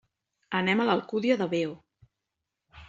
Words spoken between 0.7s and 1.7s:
a l'Alcúdia de